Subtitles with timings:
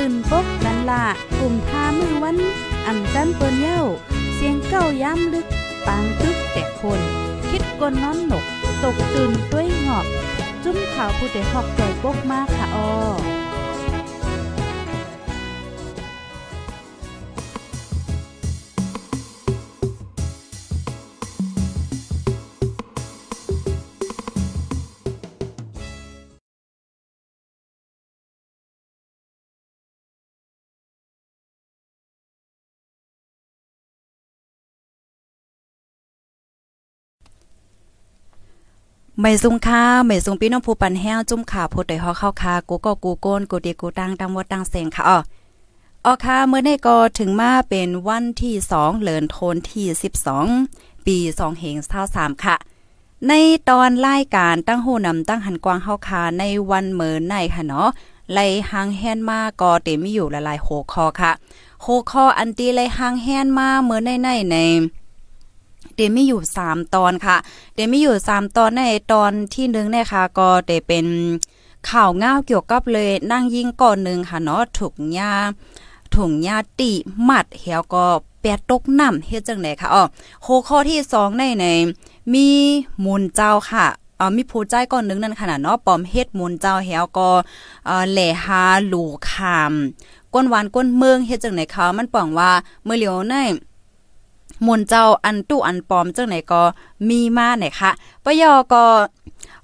[0.00, 1.04] ตื่นปกกันละ
[1.38, 2.36] กลุ่มทามือวัน
[2.86, 3.82] อันจันเปิ้นเย้า
[4.34, 5.46] เสียงเก้าย้ำลึก
[5.86, 7.00] ปางตึกแต่คน
[7.50, 8.44] คิดกนนอนหนก
[8.82, 10.06] ตกตื่นด้วยหงอบ
[10.64, 13.37] จุ้มข่าวผู้ใดหอกใจปกมากค่ะออ
[39.20, 45.18] ไม่ซุงค่าไม่ซุงพี่น้องผู้ปันแห้วจุ่มขาผู้ใดฮอเข้าคากูก็กูโกนกูดีกูตังตังวดตังเสงค่ะอ๋อ
[46.04, 49.86] ออค่ะเมื่อในก็ถึงมาเป็นวันที่2เหลือนโทนที่
[50.46, 51.76] 12ปี2เหง
[52.10, 52.56] 23ค่ะ
[53.28, 53.32] ใน
[53.68, 57.88] ตอนรายการตั้งหูนำตั้งหันกวางเฮาคาในวันเมินในค่ะเนาะ
[58.32, 61.32] ไล่หางแฮนมาก็เต็มมีอยู่หลายโหคอค่ะ
[61.82, 64.56] โหคออันตีไล่หางแฮนมาเมื่อในในใน
[65.98, 67.36] เดมีอยู่ 3 ตอนค่ะ
[67.76, 68.82] เดมีอยู่ 3 ตอนใน
[69.12, 71.06] ตอนที่1นี่ยค่ะก็เดเป็น
[71.90, 75.32] ข่าวง่าวเกี่ยวกับเลยนั่งยิงก่อนหนึ่งค่ะเนาะถูกยา
[76.14, 76.92] ถุงยาติ
[77.24, 78.06] หมัดเหี่ยวก็
[78.40, 80.04] แปดตกน้ำเฮ็ดจังไหนค่ะอ๋อ
[80.42, 81.66] โคข้อที่2ในใน
[82.32, 82.46] มี
[83.04, 87.30] มูลเจ้าค่ะเอ่อมีผู้ใจก่อนนึงนั่นขนาดเนาะปอมเฮ็ดมูลเจ้าเหี่ยวก็
[87.86, 89.72] เอ่อแหล่หาหลูคาม
[90.34, 92.50] ก้นหวานก้นเมืองเฮ็ดจังไหนคะมันปองว่า
[92.84, 93.34] เมื่อเหลียวใน
[94.66, 96.62] มนเจ้าอันตู้อันปอมเจังไหนก็
[97.08, 97.90] มีมาไหนคะ
[98.24, 98.84] ปยอก็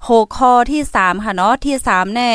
[0.03, 2.31] โหคอที่3ค่ะเนาะที่3แน่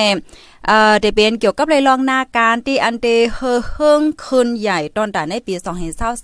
[0.67, 3.39] เอ่อเดเป็นเกี่ยวกับเลยลองนาการที่อันเดเฮ
[3.69, 5.55] เฮิงคืนใหญ่ตอนแต่ในปี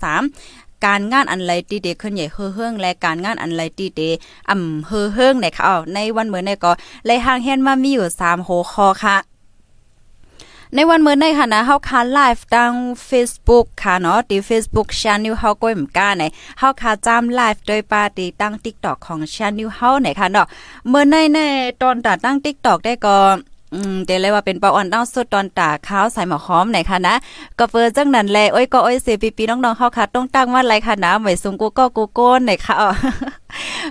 [0.07, 4.01] 2023การงานอันไรตีเดขึ้นใหญ่เฮเฮงและการงานอันไรตีเด
[4.49, 6.71] อ่ำเฮเฮิงเนี่ยค่ะอ๋อในวันเหมื่อในก็
[7.05, 9.17] เลยห่างเฮนมามีอยู่3โหคอค่ะ
[10.75, 12.71] ในวันเมื่อในค่ะนะเฮาคาไลฟ์ทาง
[13.09, 16.23] Facebook ค่ะเนาะที่ Facebook Channel เฮาก็เหมือนกันใน
[16.59, 20.47] เฮาคาจำไลฟ์โดยปาตีตั้ง TikTok ของ Channel เฮาไหนค่ะเนาะ
[20.89, 21.39] เมื่อในใน
[21.81, 23.17] ตอนตัดตั้ง TikTok ได้ก็
[23.73, 27.15] อืมเดี๋ยวเลยว่าเป็นปาอ่อนตั้งสุดตอนตาข้าวใส่หมอหอมไหนค่ะนะ
[27.59, 32.89] ก็เฟิร์จังนั้นแลโอ้ยก็โอ้ยเสียปีๆน้องๆเฮาค่ะต้องตั้งว่าอะไรค่ะนะไม่สูงกูก็กูโก้นไหนค่ะอ๋อ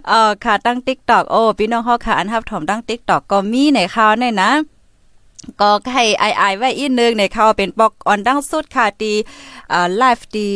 [0.08, 4.50] เออค่ะตั้ง TikTok โอ้พี่น้องเฮาค่ะอันทับถมตั้ง TikTok ก็มีไหนค่ะเนี่ยนะ
[5.60, 9.12] ก็ให้ไอไอไว้อีกนึงในเขาเป็นปอกออนดังสุดค่ะดี
[9.72, 10.48] อ่าไลฟ์ดี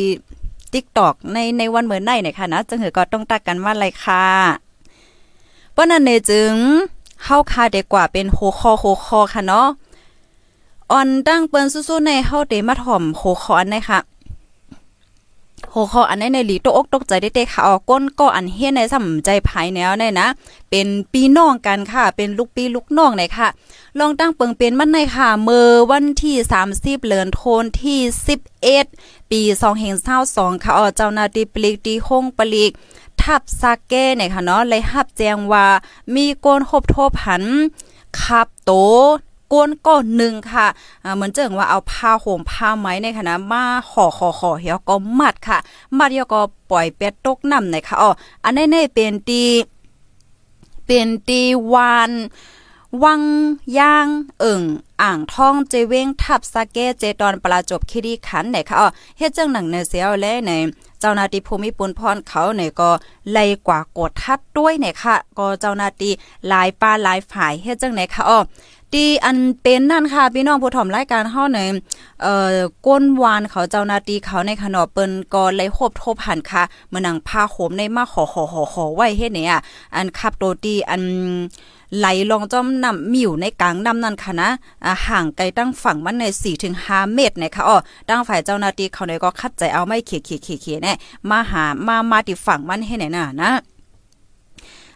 [0.73, 4.25] TikTok ในในวันเหมือนในเนี่ยค่ะนะจังหือก็ต้องตักกันว่าอะไรค่ะ
[5.71, 6.53] เพราะนั้นเนจึง
[7.23, 9.67] เข้าคาเด็กว่าเป็นโคคอโคคอค่ะเนาะ
[10.91, 13.99] ออนตั้งเปิ้นสู้ๆในเฮาเดมาถ่อมโคคออันนะคะ
[15.73, 20.27] หัวข้ออันนี้ในหลีตกอกตกใจได้เตะค่ะออกก้นก็อันเฮียในสำใจภายแนวเนี่ยนะ
[20.69, 23.47] เป็นปีน้องกันค่ะ เป็นลูกปีลูกน้องไหนค่ะ
[23.99, 26.35] ลองตั้งเปิงเป็นมันในค่ะเมื่อวันที่
[26.71, 27.99] 30เดือนโทนที่
[28.65, 29.95] 11 ปี2เฮง
[30.29, 32.71] 22ค่ะออเจ้าหน้าที่ปลีกดีห้องปลีก
[33.21, 35.65] ทับซาเก้เนี่ยค่ะเนาะเลยหับแจ้งว่า
[36.15, 37.43] มีโกนหบโทผัน
[38.21, 38.71] ขับโต
[39.53, 40.67] ก้นก้อนหนึ่งค่ะ
[41.15, 45.57] เหมือนเจิงว่าเอาผ้าห่มผ้าไหมในคณะมาห่อห่อห่อเหี่ยวก็มัดค่ะ
[45.97, 46.41] มัดเหี่ยวก็
[46.71, 48.09] ปล่อยเป็ดตกน้ำในค่ะอ๋อ
[48.43, 49.43] อันนี้เป็นตี
[50.85, 51.41] เป็นตี
[51.73, 52.11] วาน
[53.03, 53.21] วัง
[53.77, 54.07] ย่าง
[54.39, 54.63] เอิ่ง
[55.01, 58.87] อ่างท่องเจเว้งทับสะเกเจตอนปลาจบคิดีขันไหนคะอ๋อ
[59.17, 60.51] เฮ็ดจังหนังในเสียวและใน
[60.99, 62.89] เจ้านาตีภูมิปุนพรเขาไหนก็
[63.31, 66.09] ไล่กว่ากดทัดด้วยไหนค่ะ ก็เจ้านาตี
[66.47, 68.39] หลายปลาหลายฝ่ายเฮ็ดจังไหนคะอ๋อ
[68.95, 71.59] ดีอันเป็นนั่นค่ะพี่น้องผู้ถ่อมรายการเฮาใน
[72.21, 72.55] เอ่อ
[72.87, 79.59] ก้นวานเขาเจ้านาที่เขาในขนอเปิ้นก็เลยโคบทบหันค่ะเมื่อนังพาโหมในมาขอขอขอขอไว้เฮ็ดเนี่ย
[79.95, 81.01] อันขับโตตีอัน
[81.97, 84.49] ไหลลองจอมนำมิวในกลางน้ำนั่นค่ะนะ
[85.07, 87.77] ห่างไกลตั้งฝั่งมันใน4ถึง5เมตรนะคะอ๋อ
[88.09, 90.15] ตั้งฝ่ายเจ้าหน้าที่เขาในก็คัดใจเอาไม่เขี
[90.75, 90.97] ยๆๆๆเนี่ย
[91.29, 93.51] มาหามามาที่ฝั่งมันให้ไหนน่ะนะ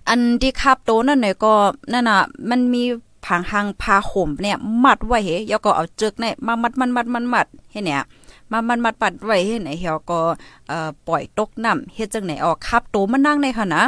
[0.08, 1.54] อันที่ขับโตนั่นเนี่ยก็
[1.92, 2.20] นั่นน่ะ
[2.50, 2.84] มันมี
[3.26, 8.04] พังหังพาห่มเนี่ยมัดไว้เฮยก็เอาจึกเนี่ยมามัดมันมัดมันมัดเฮ็ดเนี่ย
[8.52, 10.20] มามันมัดปัดไว้เฮ็ดไหนเฮียก็
[10.68, 13.84] เอ่อปล่อยตกน้ำเฮ็ดจังไหนออกคับโตมานั่งในค่ะนะ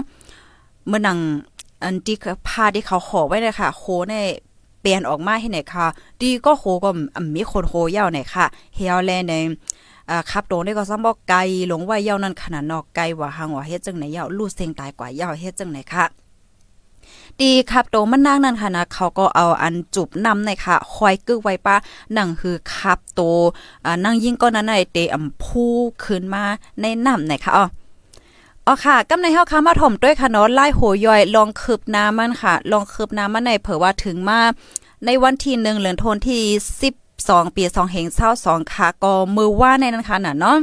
[0.88, 1.18] เมื่อนั่ง
[1.84, 2.16] อันที่
[2.48, 4.16] พาที่เขาขอไว้เลยค่ะโคใน
[4.82, 5.86] เปลี่ยนออกมาให้ไหนค่ะ
[6.22, 6.90] ดีก็โคก็
[7.36, 8.46] มีคนโคยาวไหนค่ะ
[8.76, 9.34] เฮียแลใน
[10.10, 16.06] อ่าขับโตได้ก็ซ้ำบ่ไกลหลงไว้เยานั่นขนาดนอกไกลว่าหางว่าเฮ็ดจังไหนยาวลูดเซ็งตายกว่าเยาเฮ็ดจังไหนค่ะ
[17.44, 21.76] ดีครับโตมันนางนั่นค่ะนะเขาก็เอาอันจุบนำในค่ะคอยกึกไว้ป้า
[22.18, 23.22] นั่งคือครับโต
[23.86, 25.66] อ่านั่งยิ่งก็นั้นในเตอำพู
[26.04, 26.44] ขึ้นมา
[26.82, 27.66] ในน้ำในค่ะอ๋อ
[28.66, 34.40] อ๋อค่ะกำในเฮาค่ะมาถ่อมด้วยค่ะเนาะไล่โหย่อยลองคืบน้ำมันค่ะ ลองคืบน้ำมันในเผื่อว่าถึงมา
[35.06, 36.42] ในวันที่1เดือนธันที่
[37.00, 38.08] 12ปี2เฮง
[38.42, 40.58] 22ค่ะก็มือว่าในนั้นค่ะน่ะเนาะ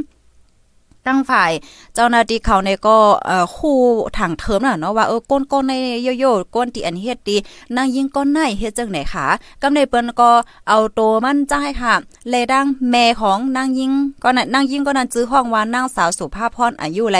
[1.07, 1.51] ตั้งฝ่าย
[1.95, 3.77] เจ้าหน้าที่เขาเนี่ยก็เอ่อคู่
[4.17, 5.73] ถังเทิมน่ะเนาะว่าเออก้นก้นใน
[6.03, 7.37] โยโย่ก้นที่อันเฮ็ดดี
[7.75, 9.27] นางยิงก้นในเฮ็ดจังไหนคะ
[9.61, 10.31] กำในเปิ้นก็
[10.67, 11.93] เอาโตมั่นใจค่ะ
[12.29, 13.91] เลยดังแม่ของนางยิง
[14.23, 17.19] ก็น่ะนางยิงก็นั้นจื้อห้องว่านางสาวสุภาพพรอายุไร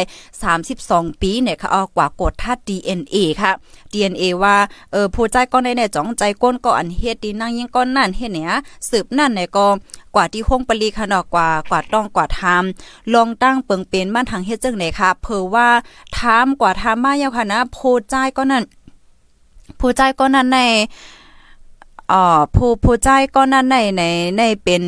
[0.59, 3.51] 32 ปีเนี่ยค่ะเอากว่ากดทัด DNA ค่ะ
[3.93, 4.55] DNA ว่า
[4.91, 8.51] เออผู้ใจก้นในเนี่ยจ้องใจก้นก็อันเฮ็ดดีนางยิงก้นนั่นเฮ็ดเนี่ย
[8.89, 9.65] สืบนั่นเนี่ยก็
[10.15, 15.67] กว่าที่ห้องปรีค่ะเนาะกว่ากว่าต้องกว่าทำลองตั้งเปิงเป็นบ้านทางเฮ็ดจังไหนค่ะเพอว่า
[16.17, 18.63] ถามกว่าถามมาเยาค่ะนะผู้ใจก็นั่น
[19.79, 20.57] ผู้ใจก็นั่นใน
[22.11, 24.03] อ่อผู้ผู้ใจก็นั่นในใน
[24.37, 24.83] ในเป็น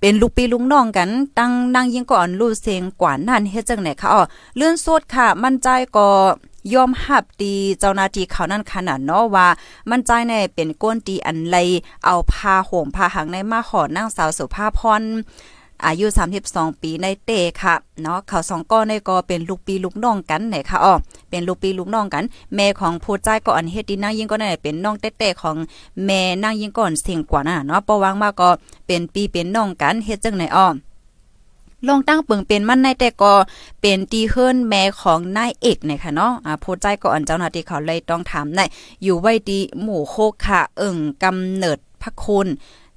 [0.00, 4.22] เป็นลูกปีลุงน้องกัน ตั้งนั่งยิงก่อนรู้เสียงกว่านั่นเฮ็ดจังไหนคะอ๋อ
[4.56, 6.08] เลื่อนสดค่ะ มั่นใจก็
[6.74, 9.48] ยอมหับดีเจ้าหน้าที่เขานั่นขนาดเนาะว่า
[9.90, 11.56] มันใจในเป็นก้นตีอันไร
[12.04, 15.02] เอาพาห่มพาหังในมาขอนางสาวสุภาพร
[15.86, 16.06] อายุ
[16.44, 17.30] 32 ปีในเต
[17.60, 20.94] ค่ะ เนาะเขาสองก้อนในก็เป็นลูกปีลูกน้องกันไหนค่ะอ๋อ
[21.30, 22.24] เป็นลูกปีลูกน้องกัน
[22.54, 25.56] แม่ของผู้ใจก็อันเฮ็ดดีนางยิ่งก็ได้เป็นน้องเต้ๆของ
[26.04, 28.48] แม่นางยิ่งก่อนเสียงกว่าน่ะเนาะปะวังมาก็
[28.86, 30.68] เป็นปีเป็นน้องกันเฮ็ดจังไหนอ้อ
[31.88, 33.34] ลงตั้งเปิงเป็นมันในแต่ก็
[33.80, 38.60] เป็นตีเฮิรนแม่ของนายเอกเนี่ยค่ะเนาะอ่าผู้ใจก็อันเจ้าหน้าที่เขาเลยต้องถามใน
[39.02, 42.46] อยู่ไว้ดีหมู่โคกค่ะ เอิ่งกำเนิดพระคุณ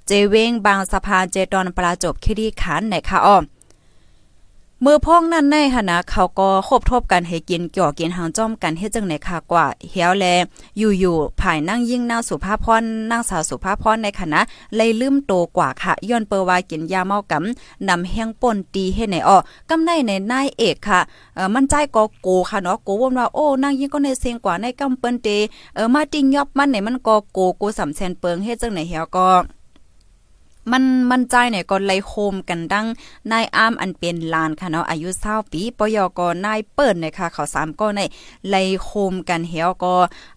[0.08, 3.38] เจเวงบางสะพานเจดอนปลาจบคิดีขันในค่ะอ้อ
[4.86, 10.26] มื่อพ้องนั่นในค่ะนะเขาก็คบทบกันให้กินเกี่ยวกินหางจ้อมกันเฮ็ดจังไหนค่ะกว่าเฮียวแล
[10.78, 14.40] อยู่ๆภายนั่งยิ่งนางสุภาพรนางสาวสุภาพรในคณะ
[14.76, 19.38] เลยลืมโตกว่าค่ะย้อนเปอว่ากินยาเมากำนำแห้งป่นตีให้ไหนอ้อ
[19.70, 21.00] กำในในนายเอกค่ะ
[21.36, 25.28] เออมันใจก็โกค่ะเนาะโกวนว่าโอ้นางยิ่งก็ในเสียงกว่าในกำเปิ้นเต
[25.76, 29.28] เออมาติงยอบมันไหนมันก็โกโกสำแสนเปิงเฮ็ดจังไหนเฮียวก็
[30.72, 32.88] มันมันใจเนี่ยก็ไล่โคมกันดัง
[33.32, 38.02] นายอ้ามอันเป็นลานค่ะเนาะอายุ20ปีปยก็นายเปิ้นเนี่ยค่ะเขา3ก็ใน
[38.50, 39.94] ไล่โคมกันเหี่ยวก็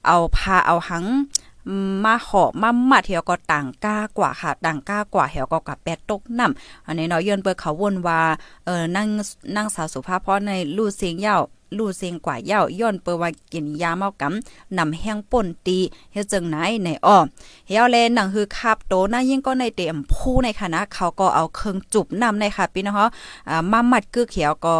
[0.06, 1.04] เอาพาเอาหัง
[2.04, 8.20] มาหอมามัดเหี่ยวก็ต่างก้ากว่าค่ะต่างก้ากว่าเหี่ยวก็กับแปดตกน้ำอันนี้เนาะย้อนเปิดเขาวนว่า
[8.64, 9.08] เออนั่ง
[9.56, 11.42] นั่งสาวสุภาพพรในลู่เสียงยาว
[11.76, 15.78] ลู่เสียงกว่าเย้าย้อนเปว่ากินยาเมากำนำแห้งป่นตี
[16.12, 17.18] เฮ็ดจังไหนในอ้อ
[17.68, 22.94] เฮาแลหนังคือคาบโตนะยิ่งก็ในเต็มผู้ในคณะเขาก็เอาเครื่องจุบนำในค่ะพี่น้อง
[23.48, 24.74] อ่ามามัดกือเขียวก็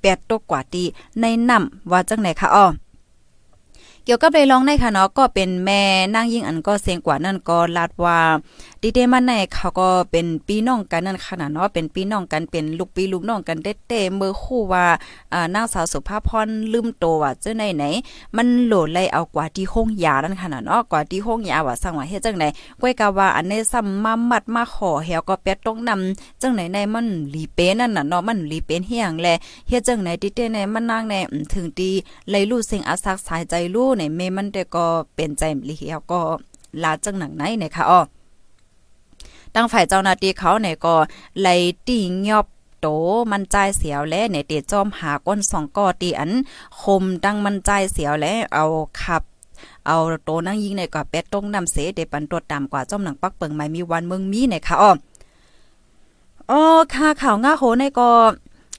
[0.00, 0.82] แปดตกกว่าตี
[1.20, 2.66] ในน้ำว่าจังไหนคะอ้อ
[4.06, 5.82] เกี่ยวกับเลยร้องในค่ะเนาะก็เป็นแม่
[6.14, 8.18] นางยิ่งอันก็เสียงกว่านั่นก็ลาดว่า
[8.82, 13.58] ดีเดมันในเขาก็เป็นพี่น้องกันนั่นขนาดเนาะเป็นพี่น้องกันเป็นลูกพี่ลูกน้องกัน
[13.88, 14.86] เต้ๆเมื่อคู่ว่า
[15.34, 17.84] อ่านางสาวสุภาพรลืมโตว่าเจ้าไหนไหน
[18.36, 22.44] มันโหลดไล่เอากว่าที่ห้องยานั่นขนาดเนาะกว่าที่ห้องยาว่าสั่งว่าเฮ็ดจังไหน
[22.80, 29.28] ก้อยกะว่าอันนี้ซ้ำมามัดมาขอเฮวก็เป็ดต้องนำจังไหนในมันหลีเป้นั่นน่ะเนาะมันหลีเป็นเฮียงแล
[29.68, 31.14] เฮ็ดจังไหนติเต้ในมันนางใน
[31.52, 31.90] ถึงตี
[32.30, 34.84] ไล่รู้สิ่งอาสักสายใจรู้ในเมมันแต่ก็
[35.14, 36.20] เป็นใจมลีเฮวก็
[36.82, 38.00] ลาจังหนังไหนนะคะอ้อ
[39.54, 40.94] ตั้งฝ่ายเจ้าหน้าที่เขาเนี่ยก็
[41.40, 41.54] ไล่
[41.86, 42.46] ตีงอบ
[42.80, 42.86] โต
[43.30, 46.32] มันใจเสียวและในเตจอมหาก้นสองก่อตีอัน
[46.80, 48.64] คมดังมันใจเสียวและเอา
[49.00, 49.22] ขับ
[49.86, 54.90] เอาโตนั่งยิงในก็เป็ดตรงนำเสเดปันตัวตามกว่าจอมหนังปักเปิงไม่มีวันเมืองมีในค่ะอ้อ
[56.50, 56.60] อ๋อ
[56.94, 58.08] ค่ะข่าวง่าโหในก็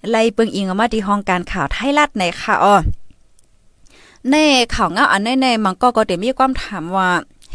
[0.10, 2.76] ไล่เปิงอิงมาที่ห้องการข่าวไทยรัฐในค่ะอ้อ
[4.32, 4.36] ใน
[4.76, 7.10] ข่าวง่าอันในในมันก็ก็เดี๋ยวมีความถามว่า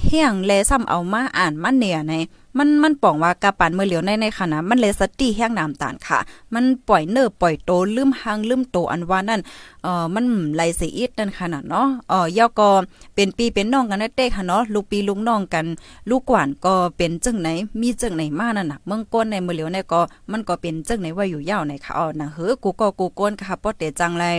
[0.05, 2.12] เฮียงเลซ้ำเอามาอ่านมันเนี่ยใน
[2.59, 6.19] มันมันป่องว่ากาปานเมื่อเหลียวในในขณะมันเลสตี้แห้งน้ำตาลค่ะ
[6.55, 9.41] มันปล่อยเนื้อปล่อยโตลืมหางลืมโตอันว่านั่น
[9.83, 10.25] เอ่อมัน
[10.55, 12.69] ไหลเสียอีดนั่นขนาดเนาะเอ่อยอก็
[13.15, 15.67] เป็นปีเป็นน้องกันเต้ค่ะเนาะลูกปีลูกน้องกัน
[16.11, 17.49] ลูกกวานก็เป็นจังไหน
[17.81, 20.00] มีจังไหนมานั่นน่ะเมืองก้นในเมื่อเหลียวในก็
[20.31, 24.37] มันก็เป็นจังไหนว่าอยู่ยาวในค่ะอ๋อนะเฮ้อกูก็กูก้นค่ะปอเตจังเลย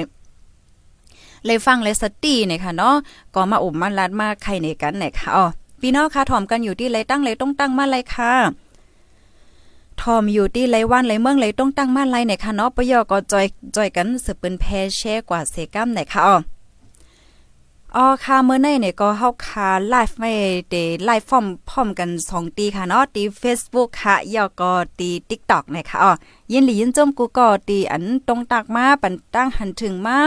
[1.46, 2.96] เลยฟังเลยสตีเนี่ยค่ะเนาะ
[3.36, 5.46] ก็มาอบมันลาดมาใครในกันไหนค่ะอ๋อ
[5.82, 8.34] พี่น้องค่ะถ่อมกันอยู่ที่ไรตั้งไรต้องตั้งมาไรค่ะ
[10.02, 13.46] ทอมอยู่ที่ไรวันไรเมืองไรต้องตั้งมาไรไหนค่ะเนาะปยอก็จอย
[13.76, 14.66] จอยกันสืบเป็นแพ
[14.98, 16.38] แช่กว่าเซกัมไหนค่ะอ๋อ
[17.96, 20.32] อ๋อค่ะเมื่อในเนี่ยก็เฮาค่ะไลฟ์ไม่
[20.72, 26.12] ได้ไลฟ์ฟอร์มพร้อมกัน2ตีค่ะเนาะตี Facebook ค่ะยอก็ตี TikTok นะคะอ๋อ
[26.52, 30.18] ยินหลียินจมกูก็ตีอันตรงตักมาปันตั้งหันถึงมา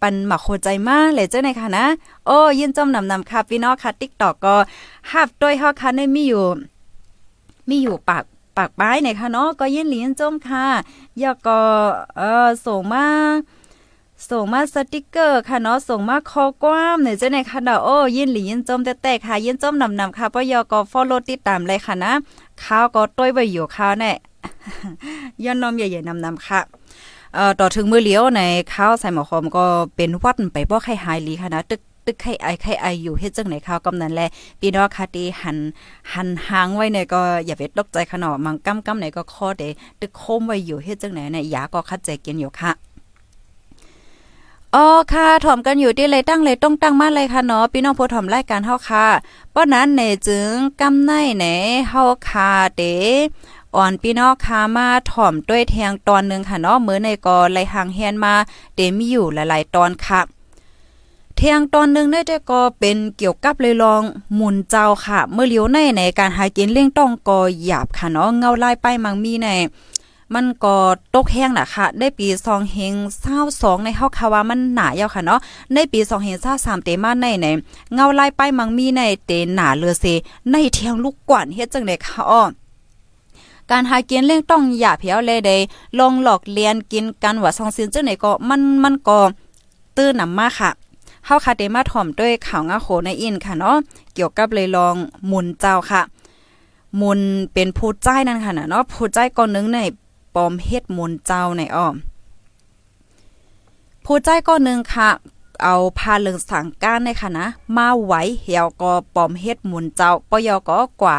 [0.00, 1.86] ปันหมักโคใจมากเลยเจ้าในค่ะนะ
[2.26, 4.56] โอ้ยินจมนำนำค่ะพี่น้องค่ะ TikTok ก็
[5.10, 6.46] ฮับด้วยฮาค่ะในมีอยู่
[7.68, 8.24] มีอยู่ปาก
[8.56, 10.66] ปากป้ายเนี่ยค่ะเนาะก็ยินหลียินจมค่ะ
[11.22, 11.60] ยอก็
[12.16, 13.06] เออส่งมา
[14.30, 22.12] ส่งมาสติกเกอร์ค่ะเนาะส่งมาคอกว้ามเนี่ยเจ้าในค่ะเนาะโอ้ยินหลียินจมแต่แต่ค่ะยินจมนำนำค่ะปยก็ฟอลโล่ติดตามเลยค่ะนะ
[22.62, 24.12] ข้าวก็ต้วยไปอยู่ข้าวแน่
[25.44, 26.60] ย้อนนมใหญ่ๆนำนำค่ะ
[27.60, 28.42] ต่อถึงมือเลี้ยวใน
[28.74, 29.64] ข้าวใส่หมอคอมก็
[29.96, 34.22] เป็นวัดไปบ่ไข้หายลีค่ะนะตึกตึกไข้ไอไข้ไออยู่เฮ็ดจังไหนข้าวกำนั้นแล
[34.60, 35.58] พี่น้องค่ะตีหัน
[36.12, 39.62] หันหางไว้เนี่ยก็อย่าเวทตกใจขนาดมังกำกำไหนก็คอเด
[40.00, 42.72] ตึกโคมไว้อยู่เฮ็ดจังไหนเนี่ยยาก็คัดใจกินอยู่ค่ะ
[44.74, 49.06] อ๋อค่ะ ถ่อมกันอยู่ที่เลยตั้งเลยต้องตั้งมาเลยค่ะเนาะพี่น้องผู้ถ่อมรายการเฮาค่ะ
[49.54, 51.44] ป้อนั้นในจึงกำในไหน
[51.88, 52.82] เฮาค่ะเด
[53.76, 58.34] อ่อนพี่น้องค่ะมาถ่อมด้วยแทงตอนหนึ่งค่ะเนาะมื้อในก็ไหลหางแฮนมา
[58.74, 60.20] เดมีอยู่หลายๆตอนค่ะ
[61.36, 62.20] เทียงตอนนึงได้
[62.50, 64.02] ก็เป็นเกี่ยวกับเลยลอง
[64.34, 69.48] หมุนเจ้าค่ะ เมื่อเลี้ยวในในการหากินเลี้ยงต้องก็หยาบค่ะเนาะเงาไลายไปมังมีใน
[70.34, 70.76] มันก็
[71.14, 72.94] ตกแห้งน่ะค่ะ ได้ปี2เฮง
[73.40, 75.40] 22ในเฮาค่ะว่ามันหนายาวค่ะเนาะ
[75.74, 77.46] ในปี2เฮง23เตมาในใน
[77.94, 80.04] เงาไลายป้ายมังมีในเตหนาเลือเซ
[80.50, 82.42] ในเทียงลูกกว่านเฮ็ดจังได๋ค่ะอ้อ
[83.70, 85.56] การหากินเล่งต้องอย่าเพียวเลยได้
[85.98, 89.18] ลงหลอกเลียนกินกันว่าซองซินจังไหนก็มันมันก็
[89.96, 90.70] ตื้อนำมาค่ะ
[91.24, 93.76] เฮาคาเดมาถ่อมด้วยข่าวงาโขในอินค่ะเนาะ
[94.14, 94.94] เกี่ยวกับเลยลอง
[95.26, 96.02] หมุนเจ้าค่ะ
[97.00, 97.20] มุน
[97.52, 99.78] เป็นผู้ใจนั่นค่ะเนาะผู้ใจก่อนนึงใน
[100.34, 101.94] ปอมเฮ็ดมุนเจ้าในอ้อม
[104.04, 105.08] ผู้ใจก็นึงค่ะ
[105.62, 107.46] เอาพาเลิงสังก้านในค่ะนะ
[107.76, 111.18] มาไหวเหี่ยวก็ปอมเฮ็ดมุนเจ้าปยก็กว่า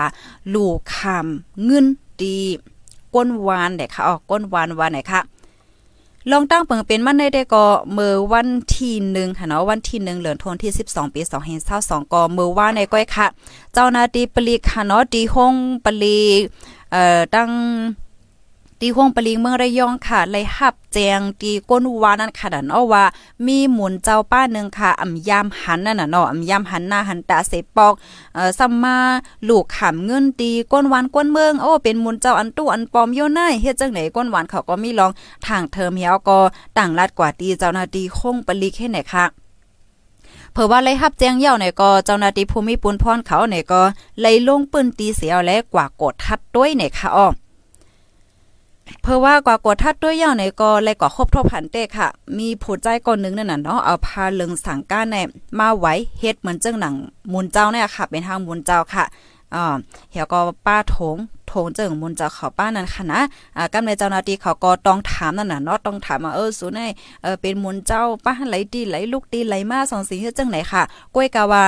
[0.54, 1.86] ลูกคำเงิน
[2.22, 2.34] ตี
[3.16, 5.22] ก้นวานเด็กค่ะออกก้นวานวานไหนค่ะ
[6.32, 13.28] ลองตั้งเปิงเป็นมันได้ได้ก็เมื่อวันที่หนึ่งค่ะเนาะวันที่หนึ่งเหลือนทนที่สิบสองปีสองเห็นเศร้าสองก็เมื่อว่าในก้อยค่ะ
[13.74, 15.54] เจ้านาตีปลีค่ะเนาะดีห้อง
[15.86, 16.18] ปลี
[16.92, 17.50] เอ่อตั้ง
[18.82, 23.04] ตีห้องปลิงเมืองระยองค่ะเลยหับแจงตีก้นวานั่นค่ะเนาว่า
[23.46, 27.94] มีหมุนเจ้าป้านึงค่ะอ่ำยามหันนั่นน่ะเนาะอ่ำยามหันหน้าหันตาเสปอก
[28.36, 28.98] เอ่อซัมมา
[29.50, 35.12] ลูกขำเงินตีก้นวานก้นเมืองโอ้เป็นหมุนเจ้าอันตู้อันปอมโยนายเฮ็ดจังไหนก้นหวานเขาก็มีลอง
[35.48, 36.40] ทางเทอมเฮียวก็
[36.78, 39.26] ต่างรัดกว่าตีเจ้าหน้าที่คงปลิกให้ไหนค่ะ
[40.52, 43.82] เผื่อว่าเลยฮับแจ้งเย่าเนี่ยก็เจ้าหน้าที่ภูมิปุนพรเขาเนี่ยก็
[44.22, 47.28] เลยลงปืนตีเสียวและกว่ากดทัดด้วยเนี่ยค่ะอ้อ
[49.04, 55.16] เพราะว่ากว่ากดทัดด้วยย่าในก็เลยกว่าครบทบผันเตค่ะ มีผู้ใจก่อนนึงนั่นน่ะเนาะเอาพาเลิงสังก้านใน
[55.60, 56.96] มาไว้เฮ็ดเหมือนเจังหนัง
[57.34, 59.06] มุนเจ้าเนี่ยค่ะ เป็นทางมุนเจ้าค่ะ
[59.56, 59.76] อ่า
[60.12, 61.18] เหี่ยวก็ป้าโถง
[61.48, 63.22] โถงเจิงมุนเจ้าเขาป้านั่นค่ะนะ
[63.58, 66.88] อ่ากำในเจ้านาทีเขาก็ต้องถามนั่นน่ะเนาะต้องถามว่าเออสูนให้
[67.24, 70.82] เออเป็นมุนเจ้าป้าไหลดีไหลลูกดีไหลมาสองสิ่งเฮ็ดจังไหนค่ะ
[71.16, 71.64] ก้วยกะว่า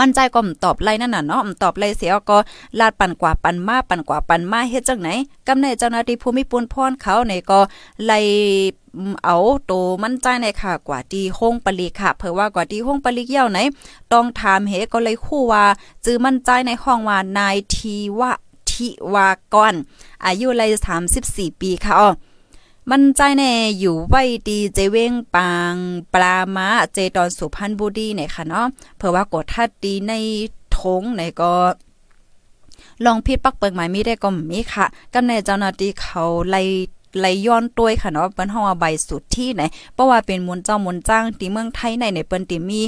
[0.00, 2.38] มั่นใจก็ตอบไล่นั่นน่ะเนาะตอบไล่เสียก็
[2.78, 5.08] ลาดปันกว่าปันมาปันกว่าปันมาเฮ็ดจังไหน
[5.46, 7.60] กำในเจ้าหน้าที่ภูมิปุนพรเขาในก็
[8.06, 8.18] ไล่
[9.24, 9.72] เอาโต
[10.02, 13.58] มั่นใจในค่ะกว่าที่ห้องปลีค่ะเผื่อว่ากว่าที่ห้องปลีเยี่ยวไหน
[14.12, 15.64] ต้องถามเหก็เลยคู่ว่า
[16.04, 18.32] จื้อมั่นใจในห้องว่านายทีวะ
[18.70, 19.74] ทิวากร
[20.24, 20.70] อายุเลย
[21.16, 22.10] 34ปีค่ะอ๋อ
[22.90, 25.74] มันใจแน่อยู่ไว้ดีเจเว้งปาง
[26.14, 30.12] ปลามาเจตอนสุพรรณบุรีเนี่ยค่ะเนาะเผื่อว่ากดทัดดีใน
[30.76, 31.52] ทงในก็
[33.04, 36.62] ลองพิดปักเปิงหมายมีได้ก็มีค่ะกำในเจ้าหน้าที่เขาไล่
[37.18, 39.62] ไหลย้อนตัวยค่ะเนาะเปิ้นเฮาว่าใบสุดที่ไหน
[39.94, 42.80] เพราะว่าเป็นมนเจ้ามนจ้างที่เมืองไทยในในเปิ้นติมี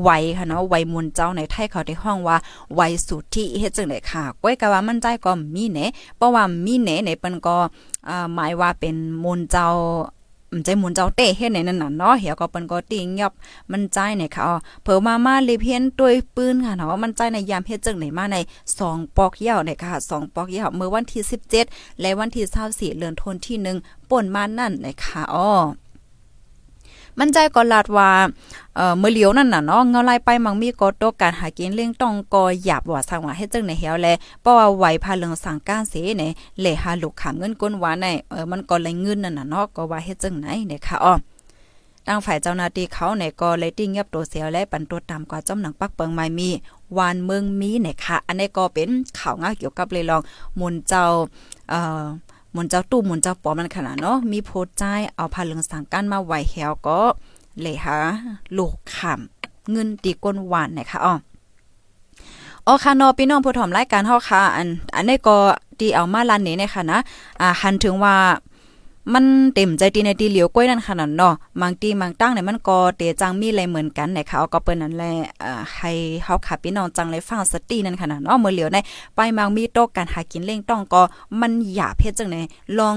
[0.00, 2.36] ไหวค่ะเนาะไหวมนเจ้าในไทยเขาได้ห้องว่า
[2.74, 5.78] ไหวสุดที่เฮ็ดจังได๋ค่ะก้อยก็ว่ามันใจก็มีแหน
[6.16, 7.56] เพราะว่ามีแหนในเปิ้นก็
[8.08, 9.68] อ่าหมายว่าเป็นมนเจ้า
[10.64, 13.32] ใจหมุนเจ้าเตะเฮ็ดในนั้นน่ะเนาะเหี่ยวก็เปิ้นก็ติงยับ
[13.72, 14.48] มันใจเนี่ยค่ะ
[14.82, 18.36] เพิ่มามาเลยเพียนด้วยปืนค่ะเนาะมันใจในยามเฮ็ดจังไหนมาใน
[18.76, 21.22] 2ปอกเยวเนี่ยค่ะ2ปอกเยวเมื่อวันที่
[21.62, 22.44] 17 และวันที่
[22.92, 25.48] 24เดือนธันวาคมที่1ป่นมานั่นเนี่ยค่ะอ๋อ
[27.18, 28.10] มันใจก็ลาดว่า
[28.76, 34.08] เอ่อเมื่อเลียวนั่นน่ะเนาะเงาไล่ไปมังมีก็ตกการหากินเลี้ยงต้องก็หยาบว่าสังว่าเฮ็ดจังในเหียวแล
[34.40, 41.14] เพราะว่าไหวพาเรื่องสังการเสเนี่ยเลหาลูกขามเงินก้นหวานในเออมันก็เลยเงินนั่นน่ะเนาะก็ว่าเฮ็ดจังไหนเนี่ยค่ะอ้อ
[42.06, 46.48] ทางฝ่ายเจ้าหน้าที่เขาเนี่ยก็เลยติ้งเงียบตัวเสียวและปันตัวตามกว่าจอมหนังปักเปิงไม่มี
[46.98, 50.22] วานเมืองมีเนี่ยค่ะ อันนี้ก็เป็นข่าวง่าเกี่ยวกับเลยลอง
[50.60, 51.04] มุนเจ้า
[51.70, 52.04] เอ่อ
[52.52, 57.00] หมุนเจ้าตู้หมุนเจ้าปอมันขนาดเนาะมีโพดใจเอาผ้าเหลืองสังกั้นมาไหวแหวก็
[57.60, 57.98] เลยหา
[58.56, 61.14] ลูกขำเงินตีก้นหวานนะคะอ๋อ
[62.66, 65.36] อ๋อค่ะนอพี่น้องผู้ถอมรายการเฮาค่ะ อัน อันนี้ก็
[65.80, 66.98] ดีเอามาลันนี้เนี่ยค่ะนะ
[67.40, 68.14] อ่าหันถึงว่า
[69.14, 75.12] มันเต็มใจตีในตีเหลียวก้อยนั่นขนาดเนาะบางตีบางตั้งเนี่ยมันก็เตจังมีอะไรเหมือนกันนะคะก็เปิ้นนั่นแหละ
[75.76, 75.90] ให้
[76.24, 78.78] เฮาขาพี่น้องจังเลยฟังสตินั่นขนาดเนาะเมื่อเหลียวใน
[79.14, 81.02] ไปมังมีโตการหากินเล่งต้องก็
[81.40, 82.36] มันหยาเพชรจังไหน
[82.78, 82.96] ลอง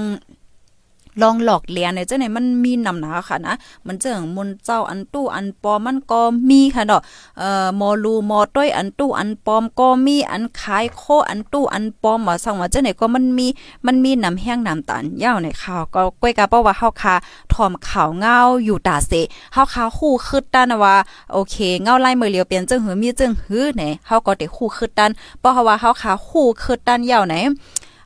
[1.22, 3.54] ลองหลอกเลียนเนี่ยเจ้าไหนมันมีนำหนาค่ะนะ
[3.86, 7.02] มันเจิงมนเจ้าอันตู้อันปอมมันก็มีค่ะเนาะ
[7.38, 13.46] เอ่อมอลูมอต้อยอันตู้อันปอมก็มีอันขายโคอันตู้อันปอมว่าสั่งว่าเจ้าไหนก็มันมี
[13.86, 17.14] มันมีนำแห้งนำตาลยาวในข่าวก็ก้อยกะเพราว่าเฮาคา
[17.52, 19.12] ถอมข่าวเงาอยู่ตาเส
[19.52, 20.94] เฮาคาคู่คึดด้านว่า
[21.32, 27.34] โอเคเงาไล่มือเลียวเปลี่ยนจึงหือมีจึงหือไหนเฮาก็ได้คู่คึดด้านเพราะว่าเฮาคาคู่คึดด้านยาวไหน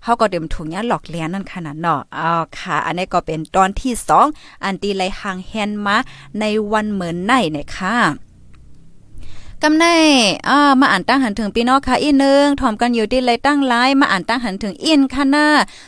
[0.03, 4.27] เขาก็เดิมถุงยาหลอกเลี้ยนนั่นขนาดเนาะอ๋อค่ะ อันนี้ก็เป็นตอนที่สอง
[4.65, 5.97] อันตีไลหางแฮนมา
[6.41, 7.95] ในวันเหมือนในเนี่ยค่ะ
[9.65, 9.87] กำไน
[10.49, 15.47] อ่ามาอ่านตั้งหันถึงพี่น้องค่ะอีนึงถอมกันอยู่ที่ไรตั้งไลมาอ่านตั้งหันถึงอินค่ะหน้า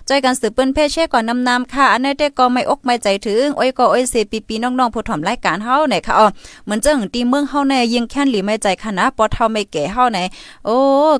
[0.08, 6.26] จอยกันสืบเปิ้นเพศเช่ก่อนนำนำค่ะ อันนี้ได้ก็ไม่อกไม่ใจถึง โอ้ยก็โอ้ยเสปีปีน้องๆผู้ถอมรายการเฮาไหนค่ะอ๋อ
[6.64, 10.18] เหมือนเจังตีเมืองเฮาในยิงแค้นหรือไม่ใจค่ะนะปอเท่าไม่แก่เฮาไหน
[10.66, 10.76] โอ้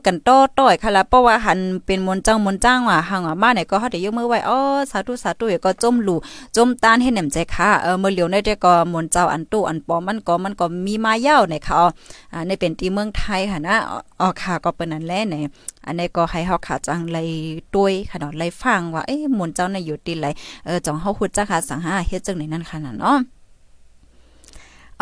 [0.06, 4.58] กันโตต้อยค่ะละเพราะว่าหันเป็นมนจ้างมนจ้างว่ะหังว่ามาไหนก็เฮาได้ยกมือไว้อ๋อ
[4.90, 6.18] สาธุสาธุก็จมหลู่
[6.56, 13.76] จมตานให้แหน่มใจค่ะเออเมื่อเหลียวในได้ก็มนเจ้าอันตู้อันปอมันก็มันก็มีมาเย้าในค่ะอ๋ออ่าในเป็นตีเมืองไทยค่ะนะ
[14.20, 15.50] อ๋อค่ะก็เป็นนั้นแหละเนี่ย
[15.86, 17.28] อันนี้ก็ให้เฮาขาจังเลย
[17.74, 20.26] ด้วยค่ะเนาะเลยฟังว่าเอ๊ะมุนเจ้าในอยู่ตีไหน
[20.64, 23.18] เออจ่องเฮาฮู้จักค่ะสังหาเฮ็ดจังไหนนั่นค่ะเนาะ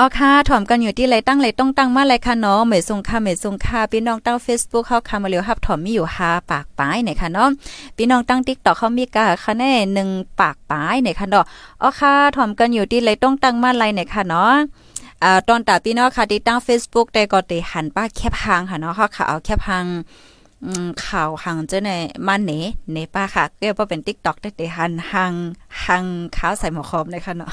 [0.00, 7.48] อ๋อค่ะถ่อมกันอยู่ที่ไรตั้งไรต้องตั้งมาไรค่ะเนาะเหมยทรงค่ะเหมยทรงค่ะพี่น้องตั้ง Facebook เข้าค่ะมาเร็วฮับถ่อมมีอยู่5ปากปลายเนี่ยค่ะเนาะ
[7.96, 9.72] พี่น้องตั้ง TikTok เขามีกะค่ะแน่
[10.06, 11.44] 1ปากปลายเนี่ยค่ะเนาะ
[11.82, 14.54] อ๋อค่ะถ่อมกันอยู่ที่ไรต้องตั้งมาไรเนี่ยค่ะเนาะ
[15.24, 19.86] อ่าตอนตาพี่น้องค่ะติดตั้ง Facebook ได้ก็ติหันป้าแคบหางค่ะเนาะค่ะเอาแคบหาง
[21.06, 21.90] ข่าวหังเจ้าใน
[22.26, 22.52] มาเน
[22.92, 25.34] เนป้าค่ะเรียกว่าเป็นติ๊กต็อกได้แต่หันหัง
[25.84, 26.04] หัง
[26.36, 27.50] ข้าวใส่หมอคอมเลยค่ะเนาะ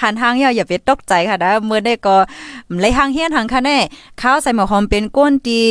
[0.00, 2.16] หันหังอย่าอย่าไปตกใจค่ะนะเมื่อได้ก็
[2.80, 3.78] เลยหังเฮียนหังค่ะแน่
[4.20, 5.64] ขาวใส่หมอคอมเป็นก้นดี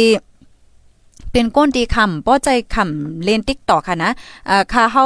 [1.37, 4.11] เป็นก้นดีคำป้อใจคำเล่นติ๊กต่อค่ะนะ
[4.49, 5.05] อ่าค่ะเฮา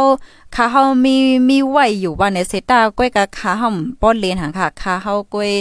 [0.55, 1.15] ค่ะเฮามี
[1.49, 3.69] มีไว้อยู่ว่าในเซตาก้อยกับค่ะเฮา
[4.01, 5.51] ป้อนเรียนหังค่ะค่ะเฮาก้อย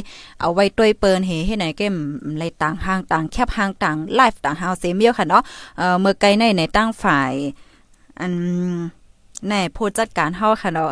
[0.41, 1.95] เอาไว้ต้วยเปิ้นเฮให้ไหนเกม
[2.39, 5.43] ไรต่างห้างต่างแคบห้างต่างไลฟ์ต่างเฮาเซเมียวค่ะเนาะ
[5.79, 7.33] เอ่อเมื่อไกลในในตั้งฝ่าย
[8.21, 8.33] อัน
[9.49, 10.91] แน่ผู้จัดการเฮาค่ะเนาะ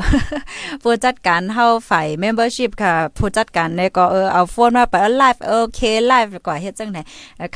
[0.82, 7.02] ผู้จัดการเฮาฝ่าย membership ค่ะ ผู้จัดการเนี่ยก็เออเอาโฟนมาไปไลฟ์โอเคไลฟ์กว่าเฮ็ดจังได๋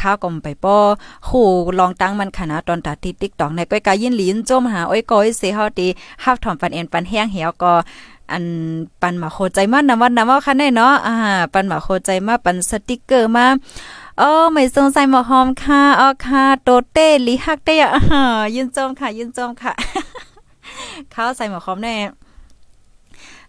[0.01, 0.77] ข้าวก็ไปป้อ
[1.29, 1.47] ฮู้
[1.79, 5.87] ลองตั้งมันค่ะนะตอนตัดที่ TikTok ในก้อยกายินหลินจมหาโอ้ยก้อยเสเฮาตี
[6.25, 7.73] ฮับถอมปันเอ็นปันแห้งเหี่ยวก็
[8.33, 8.45] อัน
[9.01, 11.15] ปันมาโคใจมากนะวันนะว่าค่ะแน่เนาะอ่า
[11.53, 13.47] ปันมาโคใจมาปันสติกเกอร์มา
[14.19, 18.23] เออไม่สงสัยหมอหอมค่ะอ๋อค่ะโตเต้ลิฮักเต้อ่า
[18.55, 19.73] ยินจมค่ะ ยินจมค่ะ
[21.15, 21.97] ข้าวใส่หมอคอมแน่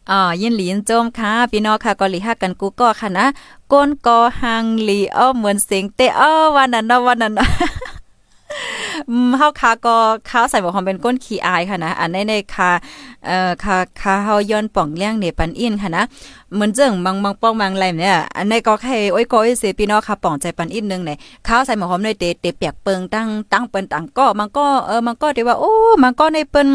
[0.09, 3.25] อ่อยินหลีนโจมค่ะ พี่น้องค่ะกอลีฮักกันกูก็ค่ะนะ
[3.71, 7.33] ก้นกอหังหลีอ้อเหมือนเสียงเตอ้อวันนั้นนะวันนั้น
[9.37, 9.95] เฮาคาก็
[10.29, 12.69] ข้าวใส่บอกความเป็นก้นขี้อายค่ะนะอันในในคา
[13.25, 16.03] เอ่อคาคาเฮาย้อนป่องเลี้ยงเนปันอินค่ะนะ
[16.53, 21.11] เหมือนเจิงบางบางป้องบางแลมเนี่ยอันในก็แค่โอ้ยก็เสพี่น้องค่ะป่องใจปันอินนึงไหน
[21.47, 25.71] ข้าวใส่หมอหอมในเตเตเปียกเปิงตั้งตั้งเปิ้นตั้งก็มันก็เออมันก็ได้ว่าโอ้
[26.03, 26.67] มันก็ในเปิ้น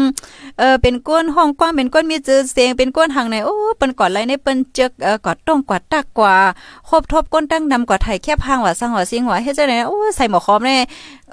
[0.59, 6.35] เออเป็นก้นห้องกว้างเป็นก้นมีจือเสียงเป็นก้นหางในโอ้เปิ้นกอดไหลในเปิ้นเจกเออกอดต้องกอดตักกว่า
[6.89, 10.79] ครบทบก้นตั้งนำกว่าไทยแคบหางว่าสังหัวซิงหัวเฮ็ดจังได๋โอ้ใส่หมอคอมเนี่ย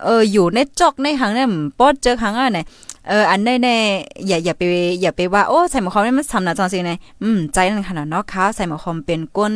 [0.05, 2.67] เอออยู่ในจอกในหางเนี่ยปอดเจอหางอะเนี่ย
[3.09, 4.63] เอออันแน่ๆอย่าอย่าไป
[5.03, 9.55] อย่าไปว่าโอ้ใส่หมอคอมนี่มันทำนะจังซี่ไงอืมใจนั่นขนาดเนาะค่ะใส่หมอคอมเป็นก้น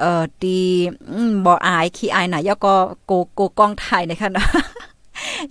[0.00, 0.60] เอ่อดี
[1.44, 2.74] บ่อายขี้อายหน่ะย่อก็
[3.06, 4.46] โกโกกองถ่ายนะคะเนาะ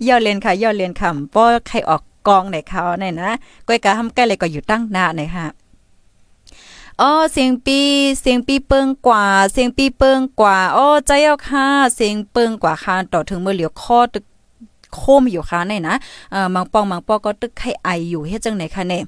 [0.06, 3.30] ย่อเรียนค่ะย่อเรียนคำป้อใครออกกองในเขาเนี่ยนะ
[3.66, 5.46] ก้อยกะทำใกล้เลยก็อยู่ตั้งหน้าเนี่ยค่ะ
[7.00, 7.80] อ๋อเสียงปี
[8.20, 14.24] เสียงปีเปิงกว่า เสียงปีเปิงกว่าอ๋อใจเอาค่ะ เสียงเปิงกว่าค่ะต่อถึงเมื่อเหลียวข้อตึก
[14.94, 15.96] โคมอยู่ค่ะเนี่ยนะ
[16.32, 19.02] เอ่อมังปองมังปอก็ตึกไข่ไออยู่เฮ็ดจังไหนคะเนี่ย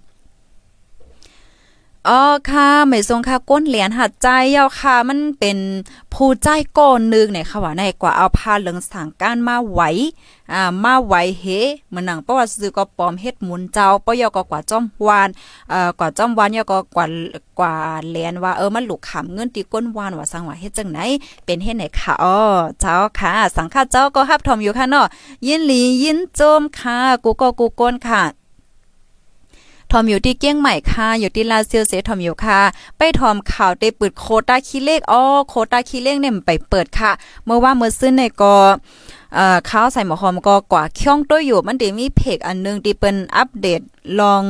[2.09, 5.59] อ๋อค่ะไม่ทรงค่ะก้นเหรียญหัดใจเยาค่ะ มันเป็น
[6.15, 9.81] ผู้ใจก้อนนึงเนี่ยค่ะว่าในกว่าเอาผ้าเหลืองสังการมาไหว
[10.53, 11.45] อ่ามาไหวเฮ
[11.95, 15.29] มันหนังเพระว่าซื้อก็ปลอมเฮ็ดหมุนเจ้าปยก็กว่าจ้อมวาน
[15.71, 17.07] เอ่อกว่าจ้อมวานยก็กว่า
[17.59, 17.75] กว่า
[18.11, 20.99] แลนว่าเออมันหลูกขำเงินตีก้นวานว่าสังว่าเฮ็ดจังไหน
[21.45, 22.39] เป็นเฮ็ดไหนค่ะอ๋อ
[22.81, 25.07] เจ้าค่ะ สังฆาเจ้าก็ฮับทอมอยู่ค่ะเนาะ
[25.47, 28.38] ยินหลียินโจมค่ะ กูก็กูก้นค่ะ
[29.91, 32.61] ทอมอยู่ที่เกี้ยงใหม่ค่ะ อยู่ที่ลาเซียวเสทอมอยู่ค่ะ
[32.99, 37.11] ไปทอมข่าวได้เปิดโคตาคีเลขอ๋อโคตาคีเลขเนี่ยไปเปิดค่ะ
[37.45, 38.55] เมื่อว่าเมื่อซื้อในก็
[39.35, 43.81] เอ่อข้าวใส่หมอหอมก็กว่าเคี่องตัวอยู่ มันได้มีเพจอันนึงที่เป็นอัปเดต
[44.21, 44.45] ลอง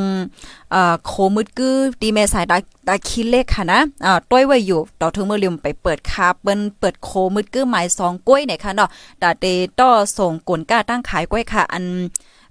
[0.70, 8.88] เอ่อโคมืดกือดีเมสายตาตาคิเลขค่ะนะอ่าต้วยไว้อยู่ต่อถึงเมื่อลืมไปเปิดคาเปิ้นเปิดโคมืดกือหมาย2กล้วยเนี่ยค่ะเนาะ
[9.22, 9.46] ดาเต
[9.79, 11.85] ต่อส่งกลนก้าตั้งขายกล้วยค่ะ อัน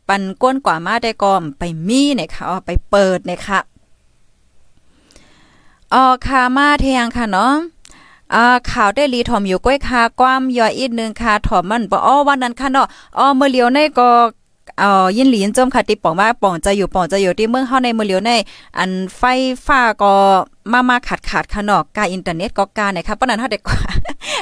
[0.07, 3.59] ปันก้นกว่ามาได้ก็ไปมีเนี่ยค่ะไปเปิดเนี่ยค่ะ
[5.93, 7.53] อ๋อค่ะมาเทียงค่ะเนาะ
[8.33, 14.09] อ่าข่าวได้รีถอมอยู่ก้อยค่ะความย่อยอีกนึงค่ะถอมมันบ่อ้อวันนั้นค่ะเนาะอ๋อเมื่อเลียวในก็
[14.79, 18.31] เอ่อยินหลีนจมค่ะติป่องว่าป่องจะอยู่ป่องจะอยู่ที่เมืองเฮาในเมื่อเลียวใน
[18.77, 19.21] อันไฟ
[19.65, 20.13] ฟ้าก็
[20.71, 23.79] มามาขาดขาดค่ะเนาะกาอินเทอร์เน็ตก็กาเนี่ยค่ะปานนั้นเฮาเด็กกว่า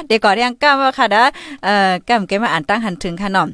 [0.08, 1.24] เด็กก่อนยังก้าว่าค่ะนะ
[1.64, 3.48] เอ่อก้ามเกมาอ่านตั้งหันถึงค่ะเนาะ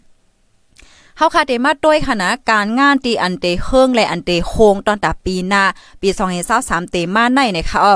[1.16, 5.62] เฮาค่ะเดมาด้วยค่ะนะการงานตีอันเตเฮิงและอันเตโฮงตอนตาปีหน้า
[6.00, 6.08] ปี
[6.50, 7.94] 2023เตมาในนะคะออ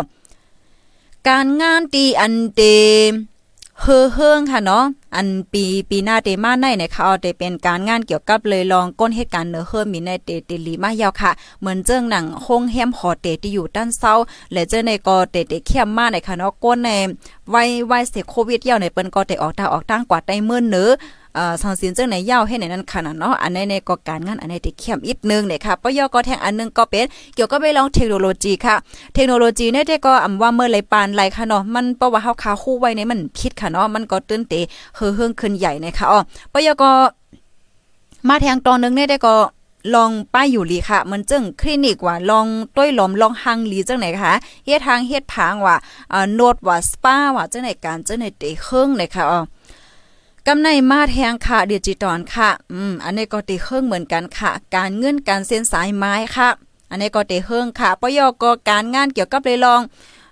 [1.29, 2.61] การงานตีอันเต
[3.81, 4.85] เฮอเฮิงค่ะเนาะ
[5.16, 14.12] อันปีปีหน้าเตมาในนะคะอ๋อเตเป็นการงานเกี่ยวกับเลยลองก้นเหตุการณ์เนอเฮิมีในเตเตลีมายาวค่ะ เหมือนเจ้งหนังโฮงแฮมหอเตที่อยู่ด้านเซา
[14.52, 16.88] และเจ้าในก็เตเตเข้มมาในค่ะเนาะก้นใน
[17.50, 20.90] ไว้ไว้เสโควิดยาวในเปิ้นก็เตออกตาออกตั้งกว่าได้เมื้อเนอ
[21.37, 28.75] เอ่อสังสินจังไหนยาวให้ในนั้นขนาดเนาะอันในในก็การงานอันในที่เข้มอีกนึงเนี่ยค่ะปยก็แทงอันนึงก็เป็นเกี่ยวกับไปลองเทคโนโลยีค่ะ
[29.14, 34.55] เทคโนโลยีเนี่ยได้ก็อำว่าเมื่อไรปานไรค่ะเนาะมันเพราะว่าเฮาคาคู่ไว้ในมันผิดค่ะเนาะมันก็ตื่นเต
[34.96, 36.20] เฮือเฮืองขึ้นใหญ่นะคะอ๋อ
[36.53, 36.90] ปยก็
[38.29, 39.35] มาแทงตอนนึงเนี่ยได้ก็
[39.94, 42.46] ลองป้ายอยู่ลีค่ะ มันจึงคลินิกว่าลอง
[42.77, 44.33] ต้วยหลอมลองหังลีจังไหนคะ
[44.64, 45.77] เฮ็ดทางเฮ็ดผางว่า
[46.11, 49.40] เอ่อโนดว่าสปาว่าจังไหนการจังไหนเตเฮิงนะคะอ๋อ
[50.46, 56.48] กำในมาแทงค่ะดิจิตอลค่ะ อืม อันนี้ก็ตีเครื่องเหมือนกันค่ะ การเงินการเส้นสายไม้ค่ะ
[56.90, 59.80] อันนี้ก็ตีเครื่องค่ะปยกการงานเกี่ยวกับเลยลอง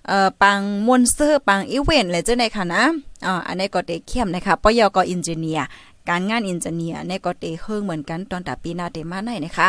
[0.09, 2.83] เอ่อปังมอนเซอร์ปังอีเวนต์เลยจ้าในค่ะนะ
[3.27, 5.67] อ๋ออันนี้ก็เตเข้มนะคะปยกอินเจเนียร์
[6.09, 9.69] การงานอินเจเนียร์ในก็เตเครื่องเหมือนกันตอนแต่ปีหน้าเตมาไหนนะคะ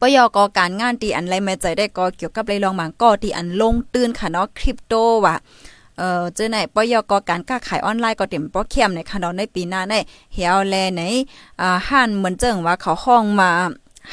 [0.00, 4.94] ปยกการงานตีอันไรไม่ใจได้ก็เกี่ยวกับเลยลองบางก็ตีอันลงตื่นค่ะเนาะคริปโต
[5.24, 5.36] ว่ะ
[6.00, 9.94] เอ่อเจอไหนปยกการค้าขายออนไลน์ก็เต็มป้อเข้มในค่ะเนาะในปีหน้าใน
[10.34, 11.02] เฮียวแลใน
[11.60, 13.50] อ่าห้านเหมือนเจิงว่าเขาห้องมา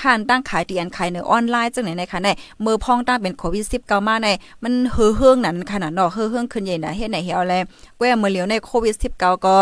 [0.01, 2.27] ห้านตั้งขายเตียนขายในออนไลน์จังไหนในค่ะใน
[2.65, 4.27] มือพองตั้งเป็นโควิด19มาใน
[4.63, 7.53] มันเฮือเฮืองนั้นขนาดเนาะเฮือเฮืองขึ้นใหญ่นะเฮ็ดไหนเฮียวแล
[7.97, 9.57] แก้มือเหลียวในโควิด19ก็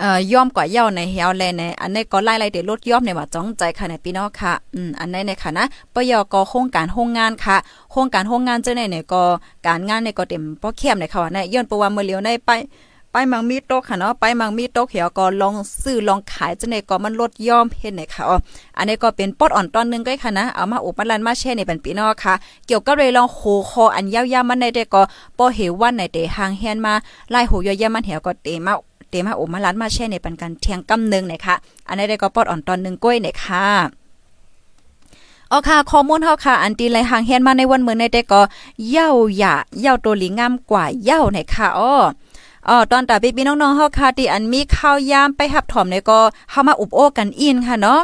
[0.00, 7.56] เอ่อย่อมกว่าเย่าในเฮียวแลในอันนี้ก็ไล่ไล่เดลดย่อมในว่าจ้องใจค่ะในพี่น้องค่ะอืมอันนี้ในค่ะนะปยกโครงการโรงงานค่ะ
[7.92, 9.22] โครงการโรงงานเจ้าในเนี่ยก็
[9.66, 12.50] การงานในก็เต็มป้อเข้มในค่ะว่าในย้อนประว่ามือเลียวในไป
[13.12, 18.36] ไปมังมีโต๊ะค่ะเนาะไปมังมีโต๊ะเขียวก็ลองซื้อลองขายจังได๋ก็มันลดย่อมเฮ็ดไหนค่ะอ๋อ
[18.76, 22.34] อันนี้ก็เป็นปอดอ่อนตอนนึงก็ค่ะนะเอามาอุปลันมาแช่ในเป็นปีนอค่ะ
[22.66, 25.02] เกี่ยวกับเลยลองโหคออันยาวๆมันได้ก็
[25.38, 26.92] บ่เหววันไหนเตห่างแฮนมา
[27.30, 28.74] ไล่โหยอยๆมันเหี่ยวก็เตมา
[29.20, 31.54] ตมาโอมาลันมาแช่ในปันกันเทียงกำนึงนะคะ
[31.88, 33.66] อันนี้ได้ก็ปอดอ่อนตอนนึงก้อยนะคะ
[35.52, 38.40] อ๋อค่ะข้อมูลเฮาค่ะ อันตีไหลหางเฮียนมาในวันมื้อในได้ก็
[38.90, 41.94] เย้าหยาเย้าตัวหลีงามกว่าเย้าเนี่ยค่ะอ้อ
[42.68, 48.00] อ๋อตอนตาพี่ๆน้องๆเฮาค่ะที่อันมีข้าวยามไปหับถอมในก็เฮามาอุบโอ้กันอินค่ะเนาะ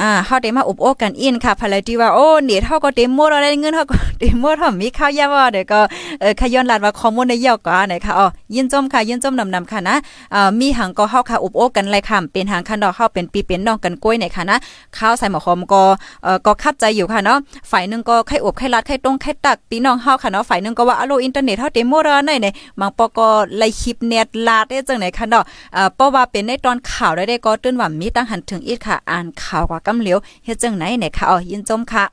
[0.00, 5.80] อ่าเฮาได้มาอบโอกันอินค่ะภรรยที่ว่าโอ้เน็ตเฮาก็เต็มหมดอะไรเงินเฮาก็เต็มหมดเฮามีข้าวยาว่าเดี๋ยวก็
[6.20, 9.96] เออขย้อนลาดว่าข้อมูลในยาวกว่านะคะอ๋อยินจมค่ะยินจมนำๆค่ะนะ
[10.34, 14.56] อ่ามีหังก็เฮาค่ะอบโอกันไรค่ะเป็นหังคันดอกเฮาเป็นปีเป็นน้องกันกล้วยเนี่ยค่ะนะ
[14.98, 15.82] ข้าวใส่หมอหอมก็
[16.22, 17.38] เอ่อก็คัดใจอยู่ค่ะเนาะ
[17.70, 23.28] ฝ่ายนึงก็ไข่อบไข่ลัดไข่ต้งไข่ตักพี่น้องเฮาค่ะเนาะฝ่ายนึงก็ว่าอโลอินเทอร์เน็ตเฮาเต็มหมดแล้วไหนเนี่ยบางปอก็
[23.58, 32.04] ไล่คลิปเน็ตลาดได้จังไหนค่ะเนาะเอ่อเพราะว่าเป็นในตอนข่าวได้ได้ก็ตื้นว่ามีตั้งหันถึงอีกค่ะ อ่านข่าวกว่ากำเหลียวเฮ็ดจังไหนเนี่ยค่ะอ๋อยินจมค่ะ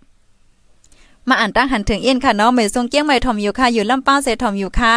[1.28, 4.94] มาอ่านตั้งหันถึงเอ็นค่ะเนาะเมยทรงเกี้ยงใหม่ทอมอยู่ค่ะ อยู่ลำป้าเสทอมอยู่ค่ะ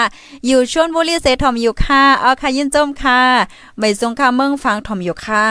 [0.47, 3.19] อยู่ชวนบุรีเสทอมอยู่ค่ะเอาค่ะยินจมค่ะ
[3.79, 5.45] เมยทรงค่ะเมืองฟังทอมอยู่ค่ะ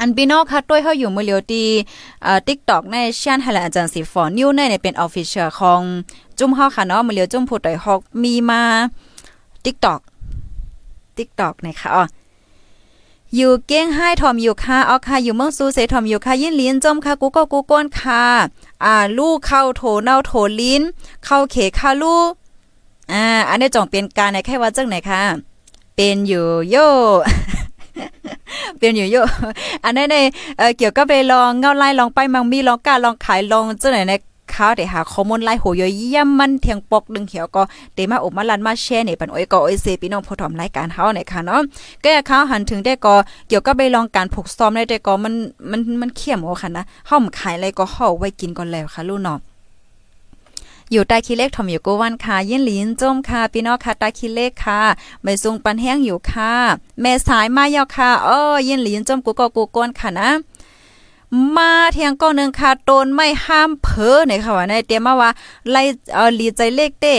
[0.00, 1.64] อันพี่น้องค่ะด้วยเฮาอยู่มือเลียวตี
[2.22, 5.80] เอ่อ TikTok ในชันหลอาจารย์สีฟอนิวในเนี่ยเป็น Official ของ
[6.38, 8.62] จุ้มเฮาค่ะเนาะมือเลียวจุ้มผู้ต่อยฮอกมีมา
[9.64, 10.00] TikTok
[11.16, 12.04] TikTok นะคะอ๋อ
[13.36, 18.24] อยู่เก้งให้ทอมอยู่ค่ะเอาค่ะอยู่เมืองซูเซทอมอยู่ค่ะยินลิ้นจมค่ะกูก็กูก้นค่ะ
[18.84, 20.82] อ่าลูกเข้าโถเน่าโถลิ้น
[21.24, 22.30] เข้าเขค่ะลูก
[23.12, 25.20] อ่าอันนี้จองเป็นการในแค่ว่าจังไหนค่ะ
[25.96, 26.76] เป็นอยู่โย
[28.78, 29.16] เป็นอยู่โย
[29.84, 30.16] อันนี้ใน
[30.58, 34.12] เเกี่ยวกับไปลองเงาไล่ลองไปมังมีลองกล้าลองขายลองจังไหนใน
[34.54, 37.62] ข้าวเดี๋ยวหาข้อมูลไล่โหยเยี่ยมมันเทียงปกดึงเขียวก็
[37.94, 41.60] เตมาอบมาลันมาแชร์ในปันโอ้ยก็โอ้ยเซพี่น้องผู้ถอมรายการเฮาเนี่ยค่ะเนาะ
[42.04, 43.14] ก็ข้าวหันถึงได้ก็
[43.48, 45.34] เกี่ยวกับไปลองการผูกซ้อมได้ได้ก็มัน
[45.70, 49.38] มันมันเข้มโอ้ค่ะนะเฮาขายอะไรก็เฮาไว้กินก่อนแล้วค่ะลูกเนาะ
[50.92, 54.80] อยู่ใต้คิเล็กทอมอยู่กูวันค่ะยินหลินจมค่ะพี่น้องค่ะใต้คิเล็กค่ะ
[55.22, 56.52] ไม่ทรงปันแห้งอยู่ค่ะ
[57.00, 58.38] แม่สายมายาค่ะอ้อ
[58.68, 60.28] ยินหลินจมกูก็กูก้นค่ะนะ
[61.56, 65.30] มาเทียงก้อนหนึ่งค่ะโตนไม่ห้ามเพ้อในค่ะว่าในเตรียมมาว่า
[65.70, 65.82] ไล่
[66.14, 67.14] เออลีใจเลขเต้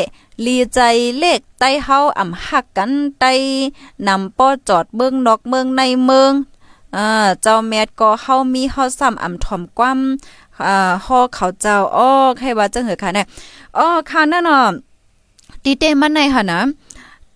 [0.45, 0.79] ลีใจ
[1.19, 3.31] เลขใต้เฮาอ่ำหักกันใต้
[4.07, 6.31] นำป้อจอดเมืองนอกเมืองในเมือง
[6.95, 7.05] อ่า
[7.41, 13.25] เจ้าแมดก็เฮามีเฮาซ้ำอ่ำถ่อมกว้ำอ่าฮอเขาเจ้าอ้อใครว่าจังเหอค่ะเนี่ย
[13.77, 14.59] อ้อค่ะนั่นน่ะ
[15.63, 16.59] ตีเตมันในค่ะนะ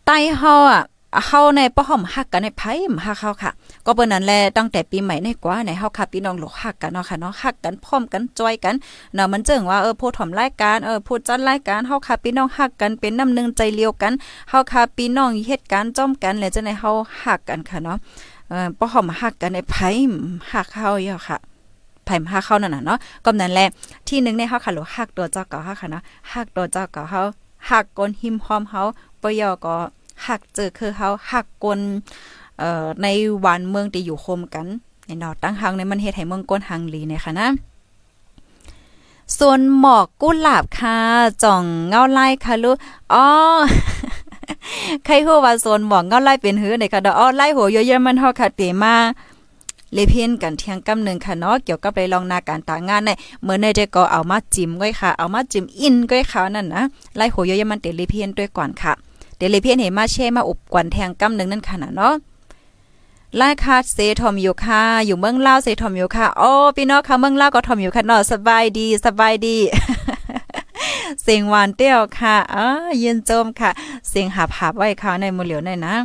[0.06, 0.82] ใต้เฮาอะ
[1.28, 3.52] เฮาในป้อหอมฮักกันในไผมฮักเฮาค่ะ
[3.88, 8.76] ก็เปิ้นนั้นแลตั้งแต่ปีใหม่ในกว่าในเฮาค่ะพี่น้องหลกฮักกันเนาะค่ะเนาะฮักกันพร้อมกันจอยกัน
[9.16, 14.14] เนาะมันเจิงว่าเออผู้ถ่อมรายการเออผู้จัดรายการเฮาค่ะพี่น้องฮักกันเป็นน้ำนึงใจเลียวกัน
[14.50, 16.92] เฮาค่ะพี่น้องเฮ็ดการจ้อมกันแล้วจังได๋เฮา
[17.24, 17.98] ฮักกันค่ะเนาะ
[18.50, 19.76] เออป้อหอมฮักกันในไผ
[20.52, 21.38] ฮักเฮาอยู่ค่ะ
[22.06, 23.68] ไผ่มาเข้านั่นน่ะเนาะก็นั้นแหละ
[24.08, 26.02] ที่นึงในเฮาค่ะหลฮักตัวเจ้าเก่าเฮาค่ะเนาะ
[26.34, 27.22] ฮักตัวเจ้าเก่าเฮา
[27.70, 28.82] ฮักกนหิมหอมเฮา
[29.22, 29.76] ปยอก็
[30.26, 31.80] ฮักเจอคือเฮาฮักกน
[32.60, 33.08] เอ่อใน
[33.46, 34.66] วันเมืองที่อยู่คมกัน
[35.06, 37.48] ในนาะตั้งหังในมันเฮ็ดให้เมืองก้นหังลีเนี่ยค่ะนะ
[39.40, 40.98] ส่วนหมอกกุหลาบค่ะ
[41.44, 42.76] จ่องเงาไล่ค่ะลูก
[43.14, 43.26] อ๋อ
[45.06, 48.96] ใครฮู้ว่าโซนหมอกเงาไล่เป็นหื้อในค่ะดอกอ๋อไล่หัวเยอะๆมันเฮาค่ะเตมา
[49.94, 53.10] เลเพียนกันเที่ยงกำหนึ่งค่ะเนาะเกี่ยวกับไปลองนาการต่างงานใน
[53.44, 56.82] เมื่อในได้ก็เอามาจิ้มก้อยค่ะ เอามาจิ้มอินก้อยค่ะนั่นนะ
[57.18, 58.94] ไล่โหยยมันเตเลเพียนด้วยก่อนค่ะ
[59.38, 62.14] เตเลเพียนเห็นมาเช่มาอบกวนแทงกำหนึ่งนั่นค่ะเนาะ
[63.36, 69.58] ไล่คาดเซทอมอยู่ค่ะ อยู่เมืองเล่าเซทอมอยู่ค่ะโอ้พี่น้องค่ะเมืองเล่าก็ทอมอยู่ค่ะเนาะสบายดีสบายดี
[71.24, 72.66] เสียงหวานเตี้ยวค่ะอ๋อ
[73.02, 73.70] ยินโจมค่ะ
[74.10, 75.96] เสียงหาบหาบไว้ค่ะในมือเหลียวในนะ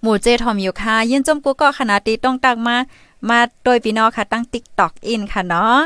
[0.00, 2.76] หมู่เจทอมอยู่ค่ะยินจมกูก็ขนาดตีต้องตักมา
[3.28, 5.78] มาโดยพี่น้องค่ะ ตั้ง TikTok อินค่ะเนาะ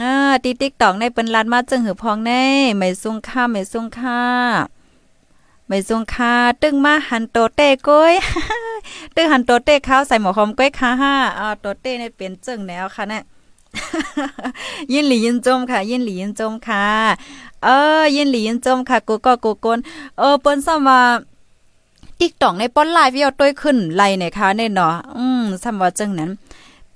[0.00, 2.44] อ่าตี TikTok ในเปิ้นลานมาจึงหือพองแน่
[2.76, 4.20] ไม่ซุ่งค่าไม่ซุ่งค่า
[5.68, 8.14] ไม่ซุงค่าตึงมาหันโตเต้ก้อย
[9.14, 13.22] ตึงหันโตเต้ข้าวใส่หมอหอมก้อยค่ะห้าอ่าโตเต้ในเป็นจึงแนวค่ะเนี่ย
[14.92, 16.86] ยินหลียินจมค่ะ ยินหลียินจมค่ะ
[17.64, 17.68] เอ
[18.00, 19.78] อ ยินหลียินจมค่ะ กูก็กูกน
[20.18, 21.00] เออเปิ้นซ้ำว่า
[22.18, 26.30] ติ๊กตอกในป้อนไลฟ์ยอดต้วยขึ้นไลในคะในเนาะอืมซ้ำว่าจังนั้น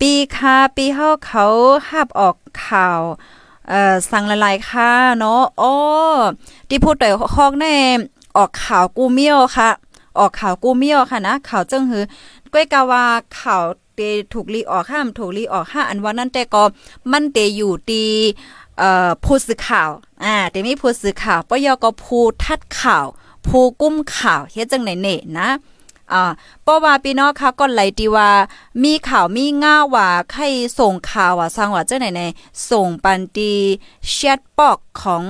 [0.01, 1.45] ปีคาปีเฮาเขา
[1.91, 3.01] หับออกข่าว
[3.69, 5.73] เอ่อสั่งละลายค่ะเนาะโอ้
[6.69, 7.75] ที่พูดแต่ฮอกแน่
[8.37, 9.71] ออกข่าวกูเมียวค่ะ
[10.19, 12.05] ออกข่าวกูเมียวค่ะนะข่าวจังหือ
[12.53, 13.05] ก้อยกาวา
[13.41, 13.65] ข่าว
[13.95, 14.01] เต
[14.33, 16.63] ถูกลีออกห้ามถูกลีออกห้าอันว่านั่นแต่ก็
[17.11, 18.03] มันเตอยู่ตี
[18.79, 19.91] เอ่อผู้สื่อข่าว
[20.25, 23.07] อ่าเตมีผู้สื่อข่าวปยก็ผู้ทัดข่าว
[23.47, 25.49] ผู้กุ้มข่าวเฮ็ดจังไหนเน่นะ
[26.13, 26.23] อ่า
[26.63, 28.31] เพราะว่าพี่น้องค่ะก็ไหลดีว่า
[28.85, 30.43] มีข่าวมีง่าว่าใคร
[30.79, 32.23] ส่งข่าวว่าสร้างว่าจังไหนใน
[32.71, 33.53] ส่งปันตี
[34.11, 35.25] แชทบอกของ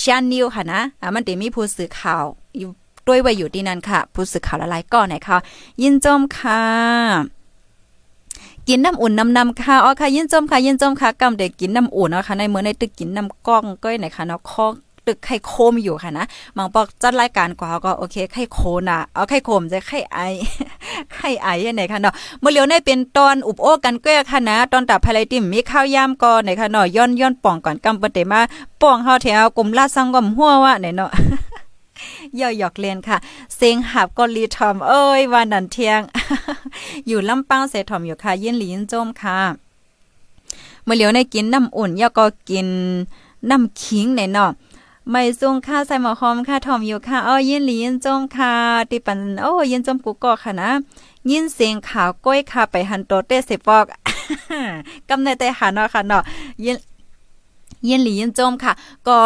[0.00, 2.24] ชานิวค่ะนะอ่ามันเดมีผู้สื่อข่าว
[2.58, 2.70] อยู่
[3.06, 5.38] ด้วยไว้อยู่ที่นั่นค่ะ ผู้สื่อข่าวละลายก่อนไหนค่ะ
[5.82, 6.62] ยินจมค่ะ
[8.68, 14.66] กินน้ำอุ่นน้ำน้ำค่ะอ๋อค่ะยินจมค่ะยินจมค่ะกำเด็กกินน้ำอุ่นนะคะในเมื่อในตึกกินน้ำก้องก้อยไหนค่ะเนาะข้อ
[15.06, 20.18] ตึกไข่โคมอยู่ค่ะนะมังปอกจัดรายการกว่าก็โอเคไข่โคน่ะเอาไข่โคมจะไข่ไอ
[21.14, 28.40] ไข่ไอยังไงคะเนาะเมื่อเหลียวในเป็นตอนอุบโอ้กันแก้ค่ะนะตอนตับภายติมมีข้าวยามก่อนไหนค่ะเนาะย้อนย้อนป่องก่อนกำปเตมา
[28.82, 31.10] ป่องเฮาแถวกลุ่มลาดซังกอมหัวว่าไหนเนาะ
[32.40, 33.16] ย่อหยอกเลียนค่ะ
[33.56, 36.00] เสียงหับก็รีทอม เอ้ยวันนันเที่ยง
[37.06, 39.38] อยู่ลำปางเสทอมอยู่ค่ะยินหลียินโจมค่ะ
[40.84, 42.68] เมื่อเหลียวในกินน้ำอุ่นย่อก็กิน
[43.50, 44.50] น้ำขิงในเนาะ
[45.10, 48.52] ไม่ซุงค่าใส่หมอหอมค่ะทอมอยู่ค่ะอ้อยินหลียินจมค่ะ
[48.90, 50.70] ติปันโอ้ยินจมกูก็ค่ะนะ
[51.30, 53.84] ยินเสียงข่าวก้อยค่ะไปหันโตเต้เสปอก
[55.08, 56.22] กำในแต่หันเนาะค่ะเนาะ
[56.64, 56.76] ยิน
[57.88, 58.72] ยินหลียินจมค่ะ
[59.08, 59.16] ก็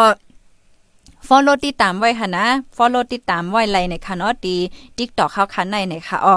[1.27, 2.45] follow ติดตามไว้ค่ะนะ
[2.77, 4.55] follow ติดตามไว้ไลในค่ะเนาะดี
[4.97, 6.35] TikTok เข้าคันในในค่ะอ้อ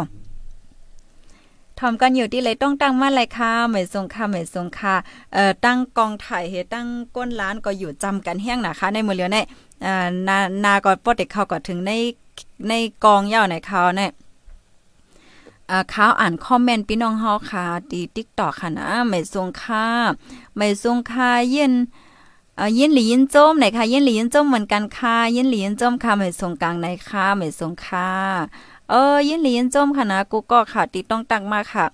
[1.81, 4.95] ทอมกันอยู่ที่เลยต้องตั้งมาเลยค่ะไม่ทรงค่ะไม่ทรงค่ะ
[5.33, 9.39] เอ่อตั้งกองถ่ายเฮตั้งก้นร้านก็อยู่จำกันแห้งนะคะ ในมือเลียวใน
[9.85, 11.93] อ่านานาก็ปอเด็กเขาก็ถึงใน
[12.69, 12.73] ใน
[13.05, 14.11] กองเย่าในเขาเนี่ย
[15.91, 19.87] เขาอ่านคอมเมนต์พี่น้องเฮาค่ะดี TikTok ค่ะนะไม่ทรงค่ะ
[20.57, 21.75] ไม่ทรงค่ะเย็น
[22.59, 28.11] อ่ายินหลียินจมไหนค่ะยินหลียินจมเหมือนกันค่ะยินหลียินจมค่ะไม่ทรงกลางไหนค่ะไม่ทรงค่ะ
[28.91, 31.87] เออยินหลียินจมค่ะนะกูก็ค่ะติดต้องตังมาค่ะ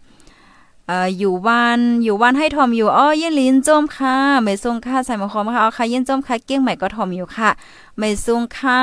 [0.87, 7.51] เอ่ออยู่วันอยู่วันให้ทอมอยู่อ้อยินลินจมค่ะไม่ทรงค่าใส่หมอคอมค่ะเอาค่ะยินจมค่ะเกี้ยงใหม่ก็ทอมอยู่ค่ะ
[7.99, 8.81] ไม่ทรงค่า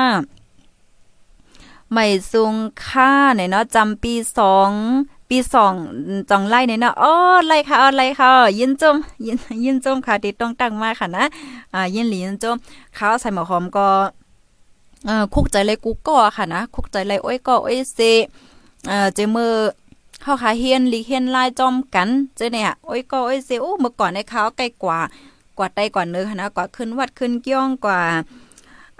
[1.92, 2.54] ไม่ทรง
[2.86, 4.70] ค่าเนี่ยเนาะจำปีสอง
[5.28, 5.72] ปีสอง
[6.30, 7.12] จองไล่เนี่ยเนาะอ๋อ
[7.46, 8.96] ไล่ค่ะอ๋อไล่ค่ะยินจม
[9.26, 11.24] ยินยินจมค่ะติดต้องตั้งมาค่ะนะ
[11.74, 12.56] อ่ายินหลียินจม
[12.94, 13.86] เขาใส่หมอคอมก็
[15.06, 17.98] เอ่อคุกใจเลยกูก็ค่ะนะคุกใจเลยโอ้ยก็โอ้ยเซ
[18.88, 19.52] เอ่อเจมือ
[20.22, 24.98] เข้าขาเฮียนลีเฮียนลายจอมกันเจ้เนี่ยโอ้ยก็โอ้ยเซโอ้เมื่อก่อนในเขาใกล้กว่า
[25.58, 28.00] กว่าไตกว่าเนื้อค่ะนะกว่าขึ้นวัดขึ้นเกี้ยงกว่า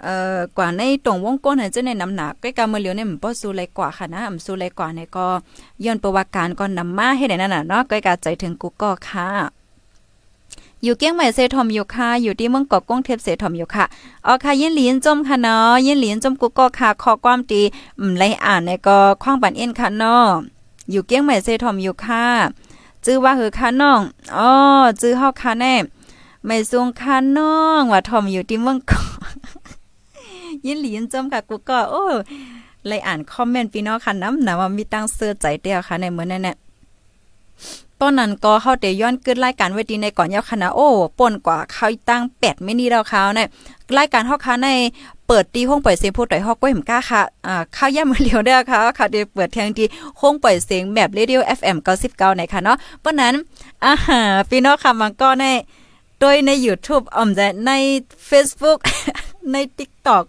[0.03, 5.25] เอ่อกว่าในตรงวงก้นเจ้าในน้ำหนักใกล้กามือเหลียวเนี่ยมันบ่สู้เลยกว่าค่ะนะมันสู้เลยกว่าในก็
[5.83, 9.29] ย้อนประวัติการก่อนนำมาให้ได้นั่นน่ะเนาะใกล้กาใจถึงกูก็ค่ะ
[10.85, 13.85] อยู่เกี้ยงใหม่เซทอมอยู่ค่ะ อยู่ที่เมืองเกาะกงเทพเซทอมอยู่ค่ะ
[14.25, 17.61] อ๋อค่ะยินหลีนจมค่ะเนาะยินหลีนจมกูก็ค่ะขอความดี
[17.99, 20.25] อืมไลอ่านในก็คว้างปันเอ็นค่ะเนาะ
[20.91, 22.25] อยู่เกี้ยงใหม่เซทอมอยู่ค่ะ
[23.05, 24.01] จื้อว่าคือค่ะน้อง
[24.35, 24.49] อ๋อ
[25.01, 25.73] จื้อเฮาค่ะแน่
[26.45, 29.09] ไม่ทรงค่ะน้องว่าทอมอยู่ที่เมืองเกาะ
[30.65, 32.03] ยินหลีนจมค่ะกูก็โอ้
[32.87, 36.55] เลยอ่านคอมเมนต์พี่น้องค่ะน้ำหนะว่ามีตั้งเสื้อใจเดียวค่ะในเมื้อนั้นน่ะ
[37.99, 40.87] ป้อนนั้นก็เข้าเตย้อนขึ้นรายการเวทีในก่อนยาวคณะโอ้
[41.19, 43.47] ป่นกว่าเขาตั้ง8มินิแล้วเขาเนี่ย
[43.97, 44.67] รายการเฮาค่ะใน
[45.27, 49.87] เปิดตีห้องปล่อยเสียงผู้ต่อยฮอกไว้หมก้าค่ะอ่าข้าวย่ำมือเลียวเด้อค่ะค่ะเดี๋ยวเปิดเทียงที่
[50.21, 51.77] ห้องปล่อยเสียงแบบ Radio FM
[52.07, 53.33] 99ในค่ะเนาะเพราะนั้น
[53.83, 53.91] อ่า
[54.49, 55.45] พี่น้องค่ะมันก็ใน
[56.19, 57.71] โดยใน YouTube ออมจะใน
[58.29, 58.79] Facebook
[59.51, 60.23] ใน TikTok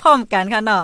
[0.00, 0.82] พร้อมกันค่ะเนาะ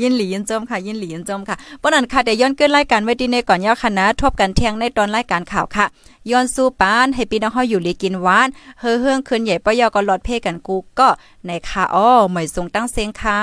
[0.00, 5.86] ยินหลียินจมค่ะ ยินหลียินจมค่ะปนันค่ะเดี๋ยวย้อนเกินรายการไว้ดีในก่อนยาวคณะทบกันเที่ยงในตอนรายการข่าวค่ะ
[6.30, 8.48] ย้อนสู้ปานให้พี่น้องเฮาอยู่ลีกินหวาน
[8.80, 11.08] เฮือเฮืองคืนใหญ่ปยอก็ลอดเพ่กันกูก็
[11.46, 13.40] ในค่ะอ้อหมายส่งตั้งเสียงค่ะ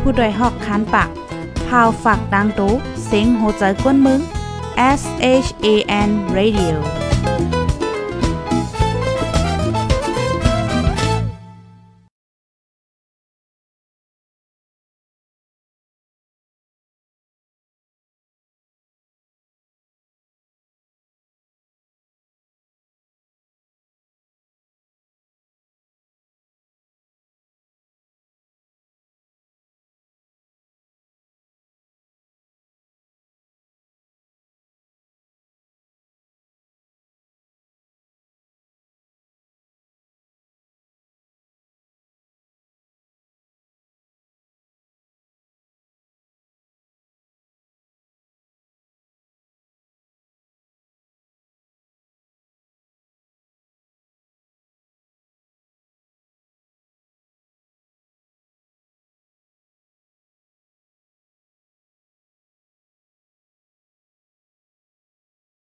[0.00, 1.08] ผู้ดยหอกคานปาก
[1.66, 2.72] พาวฝากดังตู้
[3.04, 4.20] เสียงโหใจกวนมึง
[5.00, 5.02] S
[5.44, 5.66] H A
[6.08, 6.74] N Radio